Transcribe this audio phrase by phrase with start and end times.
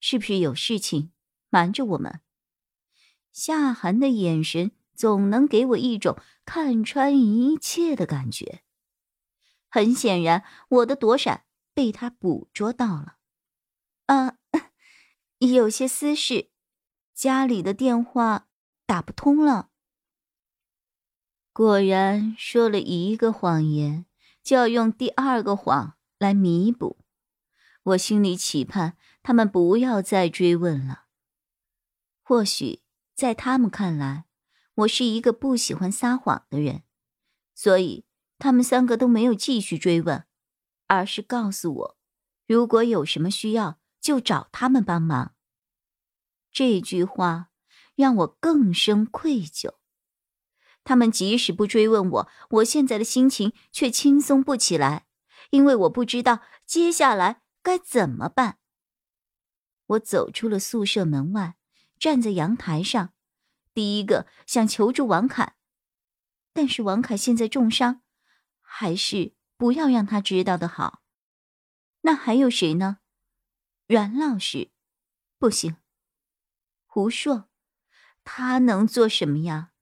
[0.00, 1.12] 是不是有事情
[1.50, 2.20] 瞒着我们？
[3.32, 8.62] 夏寒的眼神总能给我一种看穿一切的感觉。
[9.68, 13.16] 很显然，我的躲闪被他捕捉到了。
[14.06, 14.38] 啊，
[15.38, 16.50] 有些私事，
[17.12, 18.48] 家里的电话
[18.86, 19.70] 打不通了。
[21.52, 24.06] 果然，说了一个谎言，
[24.42, 26.98] 就要用第二个谎来弥补。
[27.82, 28.96] 我心里期盼。
[29.26, 31.06] 他们不要再追问了。
[32.22, 34.26] 或许在他们看来，
[34.76, 36.84] 我是一个不喜欢撒谎的人，
[37.52, 38.04] 所以
[38.38, 40.24] 他们三个都没有继续追问，
[40.86, 41.98] 而是告诉我，
[42.46, 45.34] 如果有什么需要，就找他们帮忙。
[46.52, 47.48] 这句话
[47.96, 49.74] 让我更生愧疚。
[50.84, 55.06] 他们即使不追问我，我现在的心情却轻松不起来，
[55.50, 58.58] 因为我不知道接下来该怎么办。
[59.86, 61.56] 我走出了宿舍门外，
[61.98, 63.14] 站在阳台上，
[63.72, 65.56] 第一个想求助王凯，
[66.52, 68.02] 但是王凯现在重伤，
[68.60, 71.02] 还是不要让他知道的好。
[72.02, 72.98] 那还有谁呢？
[73.86, 74.70] 阮老师，
[75.38, 75.76] 不行。
[76.86, 77.48] 胡硕，
[78.24, 79.72] 他能做什么呀？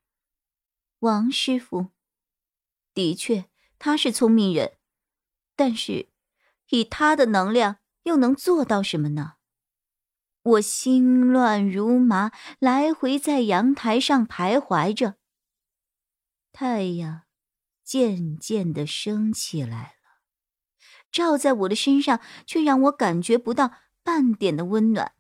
[0.99, 1.93] 王师傅，
[2.93, 4.79] 的确他是聪明人，
[5.55, 6.11] 但是
[6.69, 9.35] 以他的能量，又能做到什么呢？
[10.45, 15.15] 我心乱如麻，来回在阳台上徘徊着。
[16.53, 17.23] 太阳
[17.83, 20.21] 渐渐的升起来了，
[21.11, 23.73] 照在我的身上，却让我感觉不到
[24.03, 25.15] 半点的温暖，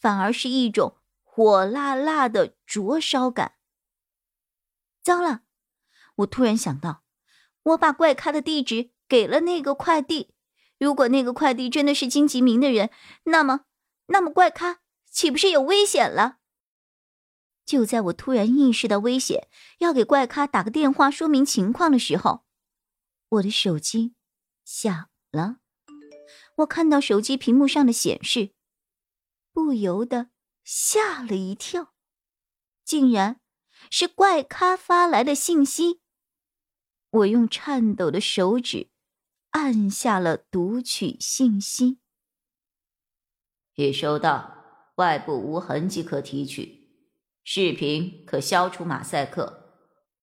[0.00, 3.56] 反而是一种火辣辣的灼烧感。
[5.02, 5.42] 糟了！
[6.16, 7.02] 我突然想到，
[7.64, 10.34] 我把怪咖的地址给了那个快递，
[10.78, 12.90] 如果那个快递真的是金吉明的人，
[13.24, 13.66] 那么……
[14.12, 14.80] 那么怪咖
[15.10, 16.38] 岂不是有危险了？
[17.64, 22.44] 就在我突然意识到危险，要给怪咖打个电话说明情况的时候，
[23.30, 24.14] 我的手机
[24.64, 25.56] 响了。
[26.56, 28.50] 我看到手机屏幕上的显示，
[29.52, 30.28] 不由得
[30.62, 31.94] 吓了一跳，
[32.84, 33.40] 竟然
[33.90, 36.02] 是怪咖发来的信息。
[37.10, 38.90] 我用颤抖的手指
[39.50, 42.01] 按下了读取信息。
[43.76, 46.88] 已收到，外部无痕迹可提取，
[47.42, 49.78] 视频可消除马赛克，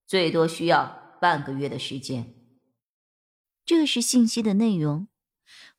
[0.05, 2.35] 最多需要半个月的时间。
[3.65, 5.07] 这是信息的内容。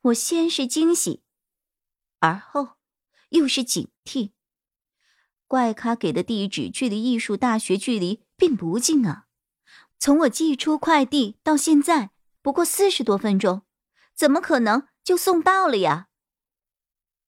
[0.03, 1.23] 我先是惊喜，
[2.19, 2.71] 而后
[3.29, 4.31] 又是警惕。
[5.47, 9.27] 怪咖给的地址距离艺术大学距离并不近啊！
[9.99, 12.11] 从我寄出快递到现在
[12.43, 13.63] 不过四十多分钟，
[14.15, 16.09] 怎么可能就送到了呀？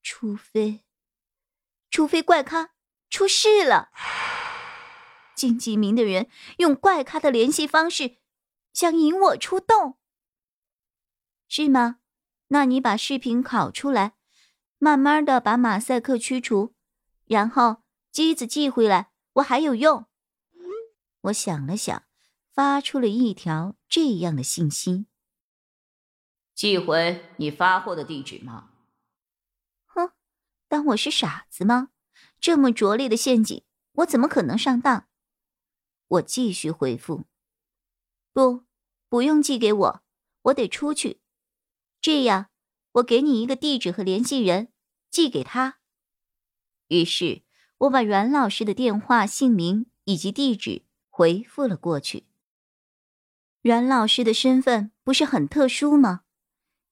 [0.03, 0.83] 除非，
[1.89, 2.71] 除非怪咖
[3.09, 3.89] 出事了，
[5.33, 8.17] 金吉明的人用怪咖的联系方式，
[8.73, 9.97] 想引我出动，
[11.47, 11.99] 是吗？
[12.47, 14.13] 那你把视频拷出来，
[14.77, 16.75] 慢慢的把马赛克驱除，
[17.25, 20.05] 然后机子寄回来，我还有用。
[21.21, 22.03] 我想了想，
[22.51, 25.05] 发出了一条这样的信息：
[26.53, 28.71] 寄回你发货的地址吗？
[30.73, 31.89] 当我是傻子吗？
[32.41, 33.63] 这么拙劣的陷阱，
[33.97, 35.07] 我怎么可能上当？
[36.07, 37.25] 我继续回复
[38.33, 38.63] ：“不，
[39.07, 40.03] 不用寄给我，
[40.41, 41.21] 我得出去。
[42.01, 42.49] 这样，
[42.93, 44.73] 我给你一个地址和联系人，
[45.11, 45.77] 寄给他。”
[46.89, 47.43] 于是，
[47.77, 52.25] 我把阮老师的电话、姓名以及地址回复了过去。
[53.61, 56.21] 阮老师的身份不是很特殊吗？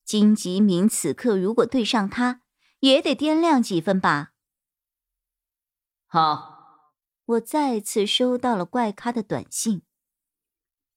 [0.05, 2.40] 金吉明此刻如果对上他。
[2.81, 4.33] 也得掂量几分吧。
[6.05, 6.93] 好，
[7.25, 9.83] 我再次收到了怪咖的短信，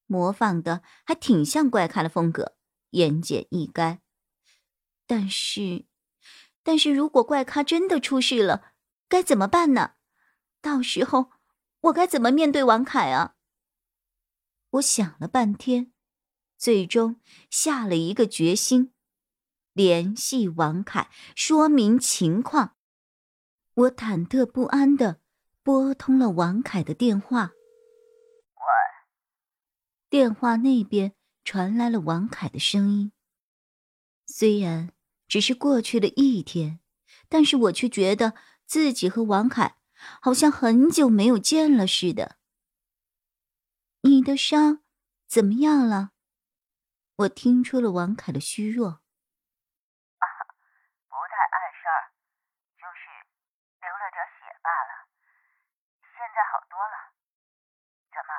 [0.06, 2.56] 模仿的还挺像怪咖的风格，
[2.90, 4.00] 言简意赅。
[5.06, 5.84] 但是，
[6.62, 8.72] 但是如果怪咖真的出事了，
[9.08, 9.96] 该怎么办呢？
[10.62, 11.30] 到时候
[11.82, 13.36] 我该怎么面对王凯啊？
[14.70, 15.92] 我想了半天，
[16.56, 17.20] 最终
[17.50, 18.93] 下了一个决心。
[19.74, 22.76] 联系王凯，说明情况。
[23.74, 25.20] 我忐忑不安的
[25.64, 27.50] 拨通了王凯的电话。
[28.54, 28.62] 喂，
[30.08, 33.10] 电话那边传来了王凯的声音。
[34.26, 34.92] 虽然
[35.26, 36.78] 只是过去了一天，
[37.28, 38.34] 但是我却觉得
[38.64, 39.76] 自己和王凯
[40.20, 42.36] 好像很久没有见了似的。
[44.02, 44.84] 你的伤
[45.26, 46.12] 怎么样了？
[47.16, 49.00] 我听出了王凯的虚弱。
[51.06, 52.10] 不太碍事儿，
[52.74, 53.06] 就是
[53.80, 54.92] 流了点血罢了。
[56.02, 57.14] 现现在好多了。
[58.10, 58.34] 怎么，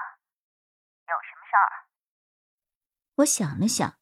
[1.08, 1.88] 有什么事儿？
[3.16, 3.96] 我想了想，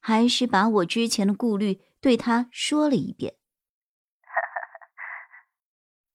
[0.00, 3.36] 还是把我之前的顾虑对他说了一遍。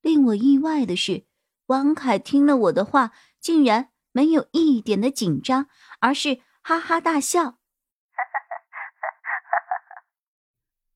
[0.02, 1.28] 令我意外的是，
[1.68, 5.70] 王凯听了我的话，竟然没有一点的紧张，
[6.00, 7.60] 而是哈哈大笑。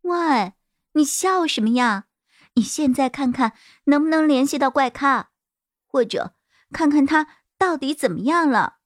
[0.01, 0.55] 喂，
[0.93, 2.07] 你笑什么呀？
[2.55, 5.29] 你现在看看能不能联系到怪咖，
[5.95, 6.35] 或者
[6.73, 7.25] 看看他
[7.57, 8.79] 到底怎么样了。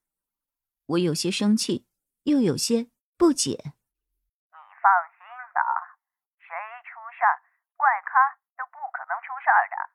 [0.85, 1.87] 我有些生气，
[2.25, 3.49] 又有些不解。
[3.49, 4.85] 你放
[5.17, 5.25] 心
[5.55, 5.97] 吧，
[6.37, 6.53] 谁
[6.85, 7.33] 出事儿，
[7.75, 9.89] 怪咖都不可能出事儿的。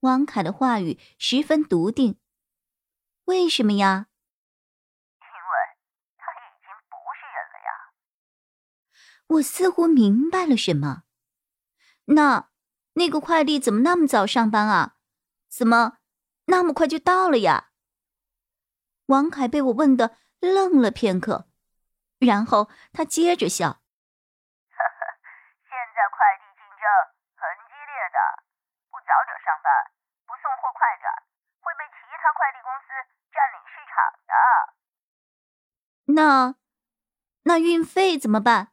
[0.00, 2.18] 王凯的话语十分笃定。
[3.26, 4.08] 为什么呀？
[9.28, 11.04] 我似乎明白了什么，
[12.06, 12.50] 那
[12.94, 14.94] 那个快递怎么那么早上班啊？
[15.48, 15.98] 怎么
[16.46, 17.70] 那么快就到了呀？
[19.06, 21.46] 王凯被我问的愣了片刻，
[22.18, 23.78] 然后他接着笑
[25.62, 26.82] ：“现在快递竞争
[27.38, 28.18] 很激烈的，
[28.90, 29.70] 不早点上班，
[30.26, 31.06] 不送货快点，
[31.62, 32.90] 会被其他快递公司
[33.30, 33.94] 占领市场
[34.26, 34.34] 的。
[36.14, 36.56] 那
[37.44, 38.72] 那运费怎么办？”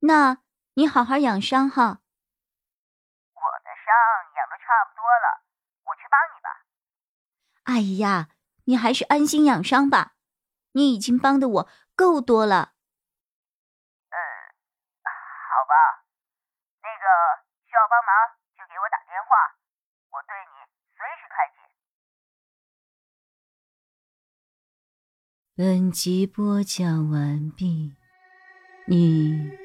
[0.00, 0.38] 那
[0.74, 2.00] 你好好养伤哈。
[3.34, 3.92] 我的伤
[4.36, 5.42] 养的差不多了，
[5.84, 6.64] 我去帮你吧。
[7.64, 8.28] 哎呀，
[8.64, 10.14] 你还是安心养伤吧，
[10.72, 12.74] 你已经帮的我够多了。
[14.10, 14.16] 嗯，
[15.04, 16.04] 好吧，
[16.80, 17.04] 那个
[17.66, 18.14] 需要帮忙
[18.56, 19.58] 就给我打电话，
[20.10, 20.62] 我对你
[20.96, 21.56] 随时开机。
[25.56, 27.96] 本集播讲完毕，
[28.86, 29.57] 你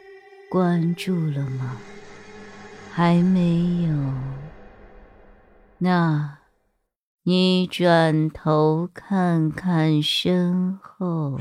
[0.54, 1.78] 关注了吗？
[2.94, 4.14] 还没有？
[5.80, 6.38] 那，
[7.24, 11.40] 你转头看看身后。